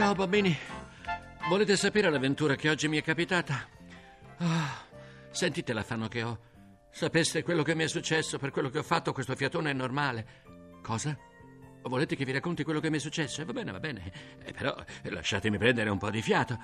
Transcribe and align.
Ciao 0.00 0.14
bambini. 0.14 0.56
Volete 1.50 1.76
sapere 1.76 2.08
l'avventura 2.08 2.54
che 2.54 2.70
oggi 2.70 2.88
mi 2.88 2.96
è 2.96 3.02
capitata? 3.02 3.68
Ah, 4.38 4.82
sentite 5.30 5.74
l'affanno 5.74 6.08
che 6.08 6.22
ho. 6.22 6.38
Sapeste 6.90 7.42
quello 7.42 7.62
che 7.62 7.74
mi 7.74 7.84
è 7.84 7.86
successo 7.86 8.38
per 8.38 8.50
quello 8.50 8.70
che 8.70 8.78
ho 8.78 8.82
fatto, 8.82 9.12
questo 9.12 9.36
fiatone 9.36 9.72
è 9.72 9.74
normale. 9.74 10.26
Cosa? 10.82 11.14
Volete 11.82 12.16
che 12.16 12.24
vi 12.24 12.32
racconti 12.32 12.64
quello 12.64 12.80
che 12.80 12.88
mi 12.88 12.96
è 12.96 12.98
successo? 12.98 13.44
Va 13.44 13.52
bene, 13.52 13.72
va 13.72 13.78
bene. 13.78 14.10
Eh, 14.42 14.52
però 14.52 14.74
lasciatemi 15.02 15.58
prendere 15.58 15.90
un 15.90 15.98
po' 15.98 16.08
di 16.08 16.22
fiato. 16.22 16.58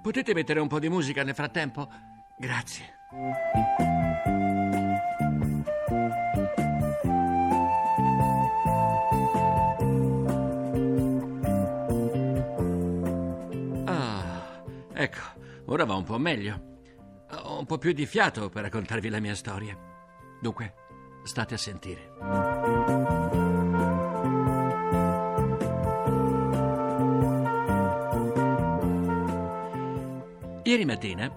Potete 0.00 0.32
mettere 0.32 0.58
un 0.58 0.68
po' 0.68 0.78
di 0.78 0.88
musica 0.88 1.22
nel 1.22 1.34
frattempo? 1.34 1.86
Grazie. 2.38 2.94
Ecco, 14.94 15.20
ora 15.66 15.84
va 15.84 15.94
un 15.94 16.04
po' 16.04 16.18
meglio. 16.18 16.72
Ho 17.30 17.58
un 17.58 17.66
po' 17.66 17.78
più 17.78 17.92
di 17.92 18.06
fiato 18.06 18.48
per 18.48 18.62
raccontarvi 18.62 19.08
la 19.08 19.20
mia 19.20 19.34
storia. 19.34 19.76
Dunque, 20.40 20.74
state 21.24 21.54
a 21.54 21.58
sentire. 21.58 22.12
Ieri 30.62 30.84
mattina 30.86 31.30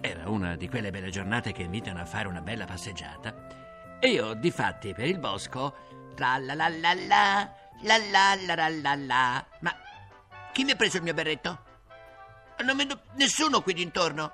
era 0.00 0.28
una 0.28 0.56
di 0.56 0.68
quelle 0.68 0.90
belle 0.90 1.10
giornate 1.10 1.52
che 1.52 1.62
invitano 1.62 2.00
a 2.00 2.04
fare 2.04 2.28
una 2.28 2.42
bella 2.42 2.66
passeggiata 2.66 3.98
e 4.02 4.08
io, 4.08 4.32
difatti, 4.32 4.94
per 4.94 5.06
il 5.06 5.18
bosco, 5.18 5.74
tra 6.14 6.38
la 6.38 6.54
la 6.54 6.68
la 6.68 6.94
la, 6.94 7.50
la 7.82 7.96
la 7.98 8.34
la 8.34 8.54
la 8.54 8.68
la 8.68 8.94
la. 8.94 9.46
Ma 9.60 9.76
chi 10.52 10.64
mi 10.64 10.70
ha 10.70 10.76
preso 10.76 10.96
il 10.96 11.02
mio 11.02 11.12
berretto? 11.12 11.69
Non 12.62 12.76
vedo 12.76 13.00
nessuno 13.14 13.62
qui 13.62 13.72
dintorno. 13.72 14.32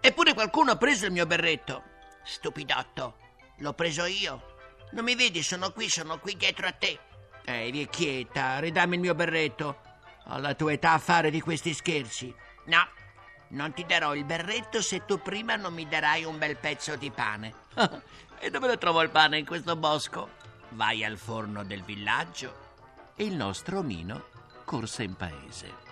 Eppure 0.00 0.34
qualcuno 0.34 0.72
ha 0.72 0.76
preso 0.76 1.06
il 1.06 1.12
mio 1.12 1.26
berretto. 1.26 1.82
Stupidotto, 2.24 3.16
l'ho 3.58 3.72
preso 3.72 4.04
io. 4.04 4.56
Non 4.92 5.04
mi 5.04 5.14
vedi, 5.14 5.42
sono 5.42 5.70
qui, 5.70 5.88
sono 5.88 6.18
qui 6.18 6.36
dietro 6.36 6.66
a 6.66 6.72
te. 6.72 6.98
Ehi, 7.44 7.70
vecchietta, 7.70 8.58
ridammi 8.58 8.96
il 8.96 9.00
mio 9.00 9.14
berretto. 9.14 9.80
Alla 10.24 10.54
tua 10.54 10.72
età 10.72 10.92
a 10.92 10.98
fare 10.98 11.30
di 11.30 11.40
questi 11.40 11.72
scherzi. 11.72 12.34
No, 12.66 12.88
non 13.48 13.72
ti 13.72 13.84
darò 13.84 14.14
il 14.14 14.24
berretto 14.24 14.80
se 14.82 15.04
tu 15.04 15.20
prima 15.20 15.56
non 15.56 15.72
mi 15.72 15.86
darai 15.86 16.24
un 16.24 16.38
bel 16.38 16.56
pezzo 16.56 16.96
di 16.96 17.10
pane. 17.10 17.54
e 18.38 18.50
dove 18.50 18.66
lo 18.66 18.78
trovo 18.78 19.02
il 19.02 19.10
pane 19.10 19.38
in 19.38 19.46
questo 19.46 19.76
bosco? 19.76 20.30
Vai 20.70 21.04
al 21.04 21.18
forno 21.18 21.64
del 21.64 21.82
villaggio. 21.82 22.70
E 23.14 23.24
il 23.24 23.34
nostro 23.34 23.78
omino 23.78 24.24
corse 24.64 25.02
in 25.02 25.14
paese. 25.16 25.91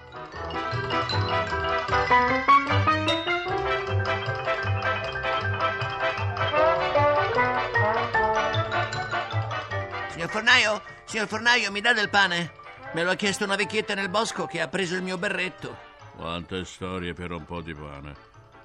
Signor 10.10 10.28
fornaio, 10.28 10.82
signor 11.04 11.28
fornaio, 11.28 11.70
mi 11.70 11.80
dà 11.80 11.92
del 11.92 12.10
pane? 12.10 12.52
Me 12.92 13.04
lo 13.04 13.10
ha 13.10 13.14
chiesto 13.14 13.44
una 13.44 13.56
vecchietta 13.56 13.94
nel 13.94 14.08
bosco 14.08 14.46
che 14.46 14.60
ha 14.60 14.68
preso 14.68 14.96
il 14.96 15.02
mio 15.02 15.16
berretto. 15.16 15.76
Quante 16.16 16.64
storie 16.64 17.14
per 17.14 17.30
un 17.30 17.44
po' 17.44 17.60
di 17.60 17.74
pane. 17.74 18.14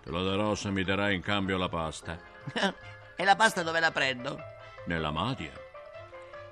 Te 0.03 0.09
lo 0.09 0.23
darò 0.23 0.55
se 0.55 0.69
mi 0.71 0.83
darai 0.83 1.15
in 1.15 1.21
cambio 1.21 1.57
la 1.57 1.69
pasta. 1.69 2.17
e 3.15 3.23
la 3.23 3.35
pasta 3.35 3.63
dove 3.63 3.79
la 3.79 3.91
prendo? 3.91 4.37
Nella 4.87 5.11
madia. 5.11 5.53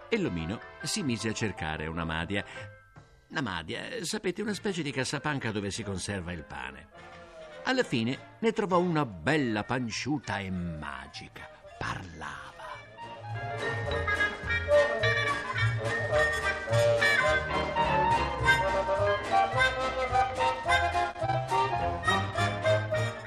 E 0.07 0.17
l'omino 0.17 0.59
si 0.83 1.03
mise 1.03 1.29
a 1.29 1.33
cercare 1.33 1.87
una 1.87 2.05
madia. 2.05 2.45
La 3.33 3.41
madia, 3.41 3.81
sapete, 4.05 4.43
una 4.43 4.53
specie 4.53 4.83
di 4.83 4.91
cassapanca 4.91 5.51
dove 5.51 5.71
si 5.71 5.81
conserva 5.81 6.31
il 6.33 6.43
pane. 6.43 6.87
Alla 7.63 7.81
fine 7.81 8.35
ne 8.37 8.51
trovò 8.51 8.77
una 8.77 9.07
bella 9.07 9.63
panciuta 9.63 10.37
e 10.37 10.51
magica. 10.51 11.49
Parlava. 11.79 12.51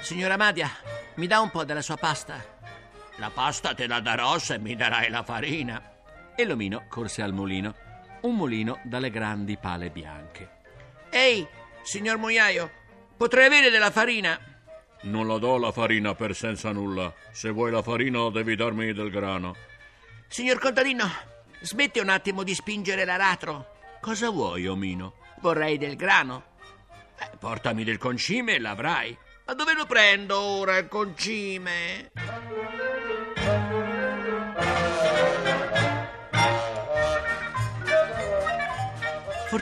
Signora 0.02 0.36
Madia, 0.36 0.70
mi 1.16 1.26
dà 1.26 1.40
un 1.40 1.50
po' 1.50 1.64
della 1.64 1.82
sua 1.82 1.96
pasta? 1.96 2.36
La 3.16 3.30
pasta 3.30 3.74
te 3.74 3.88
la 3.88 3.98
darò 3.98 4.38
se 4.38 4.56
mi 4.60 4.76
darai 4.76 5.10
la 5.10 5.24
farina. 5.24 5.82
E 6.36 6.44
l'omino 6.44 6.84
corse 6.88 7.22
al 7.22 7.32
mulino, 7.32 7.74
un 8.26 8.36
mulino 8.36 8.80
dalle 8.82 9.10
grandi 9.10 9.56
pale 9.56 9.90
bianche. 9.90 10.50
Ehi, 11.10 11.46
signor 11.82 12.18
muiaio, 12.18 12.70
potrei 13.16 13.46
avere 13.46 13.70
della 13.70 13.90
farina? 13.90 14.38
Non 15.02 15.26
la 15.26 15.38
do 15.38 15.56
la 15.56 15.72
farina 15.72 16.14
per 16.14 16.34
senza 16.34 16.72
nulla. 16.72 17.12
Se 17.30 17.50
vuoi 17.50 17.70
la 17.70 17.82
farina 17.82 18.28
devi 18.30 18.56
darmi 18.56 18.92
del 18.92 19.10
grano. 19.10 19.54
Signor 20.28 20.58
contadino, 20.58 21.08
smetti 21.60 22.00
un 22.00 22.08
attimo 22.08 22.42
di 22.42 22.54
spingere 22.54 23.04
l'aratro. 23.04 23.74
Cosa 24.00 24.30
vuoi, 24.30 24.66
omino? 24.66 25.14
Vorrei 25.40 25.78
del 25.78 25.96
grano. 25.96 26.54
Eh, 27.18 27.36
portami 27.38 27.84
del 27.84 27.98
concime 27.98 28.54
e 28.54 28.60
l'avrai. 28.60 29.16
Ma 29.46 29.54
dove 29.54 29.74
lo 29.74 29.86
prendo 29.86 30.38
ora 30.38 30.76
il 30.76 30.88
concime? 30.88 32.10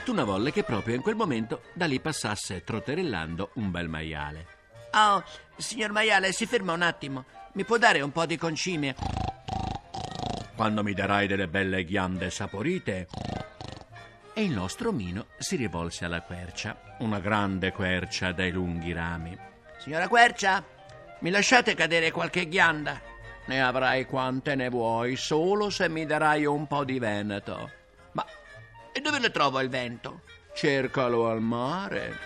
Fortuna 0.05 0.23
volle 0.23 0.51
che 0.51 0.61
proprio 0.61 0.93
in 0.93 1.01
quel 1.01 1.15
momento 1.15 1.63
da 1.73 1.87
lì 1.87 1.99
passasse 1.99 2.63
trotterellando 2.63 3.53
un 3.55 3.71
bel 3.71 3.89
maiale. 3.89 4.45
Oh, 4.91 5.23
signor 5.57 5.89
maiale, 5.89 6.31
si 6.31 6.45
ferma 6.45 6.73
un 6.73 6.83
attimo. 6.83 7.25
Mi 7.53 7.63
può 7.63 7.79
dare 7.79 8.01
un 8.01 8.11
po' 8.11 8.27
di 8.27 8.37
concime? 8.37 8.95
Quando 10.55 10.83
mi 10.83 10.93
darai 10.93 11.25
delle 11.25 11.47
belle 11.47 11.83
ghiande 11.85 12.29
saporite. 12.29 13.07
E 14.35 14.43
il 14.43 14.51
nostro 14.51 14.89
omino 14.89 15.25
si 15.39 15.55
rivolse 15.55 16.05
alla 16.05 16.21
quercia, 16.21 16.79
una 16.99 17.17
grande 17.17 17.71
quercia 17.71 18.31
dai 18.31 18.51
lunghi 18.51 18.93
rami. 18.93 19.35
Signora 19.79 20.07
Quercia, 20.07 20.63
mi 21.21 21.31
lasciate 21.31 21.73
cadere 21.73 22.11
qualche 22.11 22.47
ghianda? 22.47 23.01
Ne 23.47 23.59
avrai 23.59 24.05
quante 24.05 24.53
ne 24.53 24.69
vuoi, 24.69 25.15
solo 25.15 25.71
se 25.71 25.89
mi 25.89 26.05
darai 26.05 26.45
un 26.45 26.67
po' 26.67 26.83
di 26.83 26.99
veneto. 26.99 27.84
E 28.97 29.01
dove 29.01 29.19
lo 29.19 29.29
trovo 29.29 29.59
il 29.59 29.67
vento? 29.67 30.21
Cercalo 30.53 31.27
al 31.27 31.41
mare. 31.41 32.17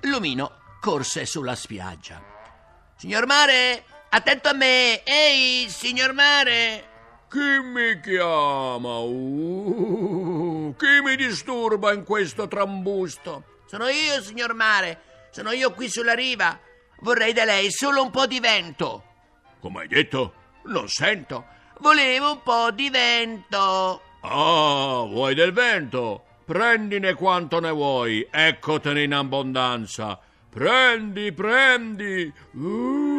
L'omino 0.00 0.58
corse 0.80 1.24
sulla 1.24 1.54
spiaggia. 1.54 2.20
Signor 2.96 3.26
mare, 3.26 3.84
attento 4.08 4.48
a 4.48 4.52
me! 4.52 5.04
Ehi, 5.04 5.68
signor 5.68 6.12
mare! 6.12 6.90
Chi 7.30 7.38
mi 7.38 8.00
chiama? 8.00 8.98
Uh, 8.98 10.11
chi 10.76 11.00
mi 11.02 11.16
disturba 11.16 11.92
in 11.92 12.04
questo 12.04 12.48
trambusto? 12.48 13.60
Sono 13.66 13.88
io, 13.88 14.20
signor 14.22 14.54
mare. 14.54 15.00
Sono 15.30 15.52
io 15.52 15.72
qui 15.72 15.88
sulla 15.88 16.14
riva. 16.14 16.58
Vorrei 17.00 17.32
da 17.32 17.44
lei 17.44 17.70
solo 17.70 18.02
un 18.02 18.10
po' 18.10 18.26
di 18.26 18.38
vento. 18.38 19.04
Come 19.60 19.82
hai 19.82 19.88
detto? 19.88 20.34
Non 20.64 20.88
sento. 20.88 21.46
Volevo 21.80 22.32
un 22.32 22.42
po' 22.42 22.70
di 22.70 22.90
vento. 22.90 24.02
Ah, 24.20 25.04
vuoi 25.08 25.34
del 25.34 25.52
vento? 25.52 26.24
Prendine 26.44 27.14
quanto 27.14 27.60
ne 27.60 27.70
vuoi, 27.70 28.26
eccotene 28.30 29.02
in 29.02 29.14
abbondanza. 29.14 30.18
Prendi, 30.50 31.32
prendi. 31.32 32.32
Uh. 32.52 33.11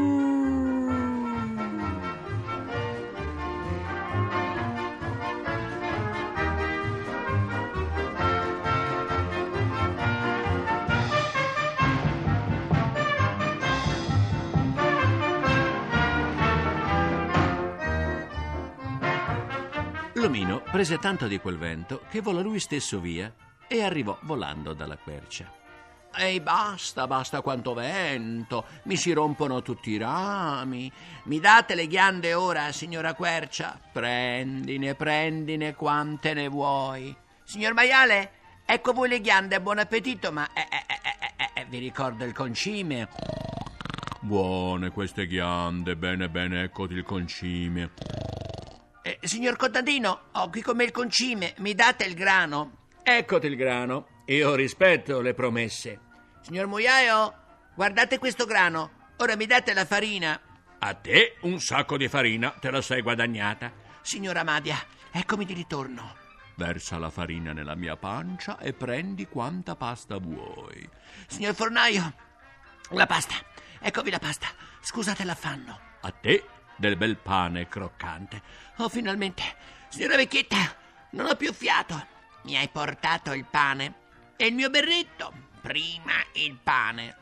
L'omino 20.23 20.61
prese 20.61 20.99
tanto 20.99 21.27
di 21.27 21.37
quel 21.37 21.57
vento 21.57 22.03
che 22.09 22.21
volò 22.21 22.39
lui 22.39 22.61
stesso 22.61 23.01
via 23.01 23.29
e 23.67 23.83
arrivò 23.83 24.17
volando 24.21 24.71
dalla 24.71 24.95
quercia. 24.95 25.51
Ehi, 26.15 26.39
basta, 26.39 27.07
basta 27.07 27.41
quanto 27.41 27.73
vento, 27.73 28.63
mi 28.83 28.95
si 28.95 29.11
rompono 29.11 29.61
tutti 29.61 29.89
i 29.89 29.97
rami. 29.97 30.89
Mi 31.23 31.41
date 31.41 31.75
le 31.75 31.87
ghiande 31.87 32.35
ora, 32.35 32.71
signora 32.71 33.15
quercia? 33.15 33.77
Prendine, 33.91 34.95
prendine 34.95 35.75
quante 35.75 36.33
ne 36.33 36.47
vuoi. 36.47 37.13
Signor 37.43 37.73
maiale, 37.73 38.31
ecco 38.65 38.93
voi 38.93 39.09
le 39.09 39.19
ghiande, 39.19 39.59
buon 39.59 39.79
appetito, 39.79 40.31
ma 40.31 40.47
eh, 40.53 40.61
eh, 40.61 40.85
eh, 40.87 41.33
eh, 41.35 41.49
eh, 41.59 41.65
vi 41.65 41.79
ricordo 41.79 42.23
il 42.23 42.31
concime. 42.31 43.09
Buone 44.21 44.89
queste 44.91 45.27
ghiande, 45.27 45.97
bene 45.97 46.29
bene, 46.29 46.63
eccoti 46.63 46.93
il 46.93 47.03
concime. 47.03 47.91
Eh, 49.05 49.19
signor 49.23 49.57
contadino, 49.57 50.29
ho 50.31 50.49
qui 50.49 50.61
con 50.61 50.77
me 50.77 50.85
il 50.85 50.91
concime, 50.91 51.55
mi 51.57 51.75
date 51.75 52.05
il 52.05 52.13
grano? 52.13 52.87
Eccoti 53.03 53.47
il 53.47 53.57
grano, 53.57 54.21
io 54.27 54.55
rispetto 54.55 55.19
le 55.19 55.33
promesse. 55.33 55.99
Signor 56.39 56.67
muiaio, 56.67 57.33
guardate 57.75 58.17
questo 58.17 58.45
grano, 58.45 59.11
ora 59.17 59.35
mi 59.35 59.45
date 59.45 59.73
la 59.73 59.83
farina. 59.83 60.39
A 60.79 60.93
te 60.93 61.35
un 61.41 61.59
sacco 61.59 61.97
di 61.97 62.07
farina, 62.07 62.51
te 62.51 62.71
la 62.71 62.81
sei 62.81 63.01
guadagnata. 63.01 63.73
Signora 64.01 64.45
Madia, 64.45 64.77
eccomi 65.11 65.43
di 65.43 65.53
ritorno. 65.53 66.15
Versa 66.55 66.97
la 66.97 67.09
farina 67.09 67.51
nella 67.51 67.75
mia 67.75 67.97
pancia 67.97 68.57
e 68.57 68.71
prendi 68.71 69.27
quanta 69.27 69.75
pasta 69.75 70.17
vuoi. 70.17 70.89
Signor 71.27 71.55
fornaio, 71.55 72.13
la 72.91 73.05
pasta. 73.05 73.35
Eccovi 73.81 74.09
la 74.11 74.19
pasta. 74.19 74.47
Scusate 74.79 75.25
l'affanno. 75.25 75.77
A 75.99 76.11
te 76.11 76.45
del 76.75 76.95
bel 76.95 77.17
pane 77.17 77.67
croccante. 77.67 78.41
Oh, 78.77 78.89
finalmente. 78.89 79.43
Signora 79.89 80.15
vecchietta, 80.15 80.57
non 81.11 81.27
ho 81.27 81.35
più 81.35 81.53
fiato. 81.53 82.07
Mi 82.43 82.57
hai 82.57 82.67
portato 82.69 83.33
il 83.33 83.45
pane 83.45 83.93
e 84.35 84.47
il 84.47 84.53
mio 84.53 84.69
berretto. 84.69 85.31
Prima 85.61 86.13
il 86.33 86.57
pane. 86.61 87.15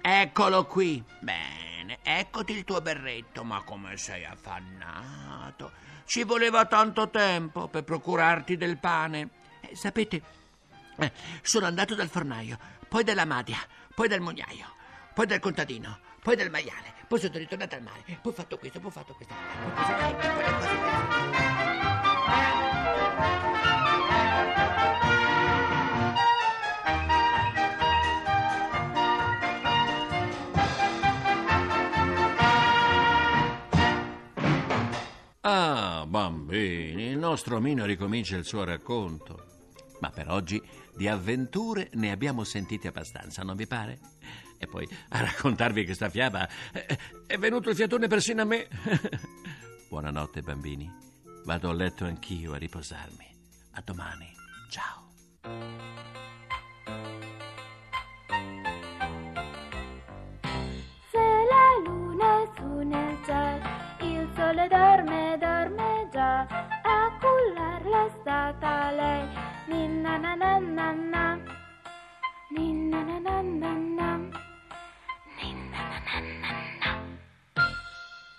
Eccolo 0.00 0.66
qui. 0.66 1.02
Bene, 1.20 1.98
eccoti 2.02 2.52
il 2.52 2.64
tuo 2.64 2.80
berretto. 2.80 3.44
Ma 3.44 3.62
come 3.62 3.96
sei 3.96 4.24
affannato. 4.24 5.72
Ci 6.04 6.22
voleva 6.24 6.66
tanto 6.66 7.10
tempo 7.10 7.68
per 7.68 7.84
procurarti 7.84 8.56
del 8.56 8.78
pane. 8.78 9.30
Eh, 9.60 9.74
sapete, 9.74 10.22
eh, 10.98 11.12
sono 11.42 11.66
andato 11.66 11.94
dal 11.94 12.08
fornaio, 12.08 12.58
poi 12.88 13.04
dalla 13.04 13.24
madia, 13.24 13.58
poi 13.94 14.08
dal 14.08 14.20
mugnaio, 14.20 14.74
poi 15.12 15.26
dal 15.26 15.40
contadino, 15.40 15.98
poi 16.22 16.36
dal 16.36 16.50
maiale, 16.50 16.94
poi 17.08 17.18
sono 17.20 17.38
ritornato 17.38 17.74
al 17.76 17.82
mare, 17.82 18.02
poi 18.04 18.32
ho 18.32 18.32
fatto 18.32 18.58
questo, 18.58 18.80
poi 18.80 18.88
ho 18.88 18.92
fatto 18.92 19.14
questo. 19.14 19.34
Ah, 35.42 36.04
bambini, 36.08 37.10
il 37.10 37.18
nostro 37.18 37.60
Mino 37.60 37.84
ricomincia 37.84 38.36
il 38.36 38.44
suo 38.44 38.64
racconto. 38.64 39.55
Ma 40.00 40.10
per 40.10 40.30
oggi 40.30 40.62
di 40.94 41.08
avventure 41.08 41.90
ne 41.94 42.10
abbiamo 42.10 42.44
sentite 42.44 42.88
abbastanza, 42.88 43.42
non 43.42 43.56
vi 43.56 43.66
pare? 43.66 43.98
E 44.58 44.66
poi 44.66 44.88
a 45.10 45.20
raccontarvi 45.20 45.84
questa 45.84 46.08
fiaba 46.08 46.48
eh, 46.72 46.98
è 47.26 47.36
venuto 47.38 47.70
il 47.70 47.76
fiatone 47.76 48.06
persino 48.06 48.42
a 48.42 48.44
me. 48.44 48.68
Buonanotte, 49.88 50.42
bambini. 50.42 50.90
Vado 51.44 51.70
a 51.70 51.74
letto 51.74 52.04
anch'io 52.04 52.54
a 52.54 52.56
riposarmi. 52.56 53.26
A 53.72 53.82
domani. 53.84 54.34
Ciao. 54.68 56.15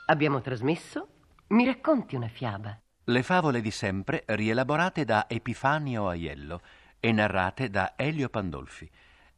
Abbiamo 0.10 0.40
trasmesso 0.40 1.10
Mi 1.48 1.66
racconti 1.66 2.16
una 2.16 2.30
fiaba. 2.30 2.80
Le 3.04 3.24
favole 3.24 3.60
di 3.60 3.72
sempre 3.72 4.24
rielaborate 4.28 5.04
da 5.04 5.26
Epifanio 5.28 6.08
Aiello 6.08 6.62
e 7.00 7.12
narrate 7.12 7.70
da 7.70 7.94
Elio 7.98 8.30
Pandolfi. 8.30 8.90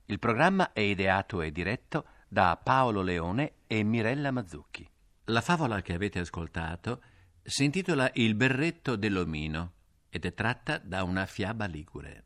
Il 0.06 0.20
programma 0.20 0.72
è 0.72 0.82
ideato 0.82 1.42
e 1.42 1.52
diretto 1.52 2.06
da 2.28 2.60
Paolo 2.62 3.02
Leone 3.02 3.54
e 3.66 3.82
Mirella 3.82 4.30
Mazzucchi. 4.30 4.88
La 5.26 5.42
favola 5.42 5.82
che 5.82 5.94
avete 5.94 6.20
ascoltato 6.20 7.02
si 7.42 7.64
intitola 7.64 8.10
Il 8.14 8.36
berretto 8.36 8.96
dell'omino 8.96 9.72
ed 10.10 10.26
è 10.26 10.34
tratta 10.36 10.78
da 10.78 11.04
una 11.04 11.26
fiaba 11.26 11.66
ligure. 11.66 12.24